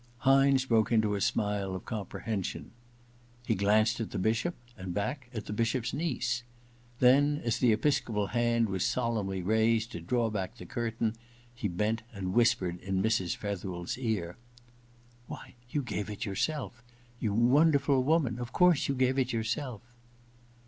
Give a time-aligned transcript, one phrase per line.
[0.21, 2.71] Hynes broke into a smile of comprehension.
[3.45, 6.41] He glanced at the Bishop, and back at the Bishop's niece;
[6.97, 11.15] then, as the episcopal hand was solemnly raised to draw back the curtain,
[11.53, 13.35] he bent and whispered in Mrs.
[13.37, 14.37] Fetherel's ear:
[14.81, 16.81] * Why, you gave it yourself!
[17.19, 19.81] You wonder ful woman, of course you gave it yourself